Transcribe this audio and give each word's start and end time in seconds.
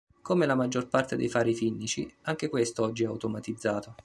Come 0.23 0.47
la 0.47 0.55
maggior 0.55 0.87
parte 0.87 1.15
dei 1.15 1.29
fari 1.29 1.53
finnici, 1.53 2.11
anche 2.23 2.49
questo 2.49 2.81
oggi 2.81 3.03
è 3.03 3.05
automatizzato. 3.05 3.95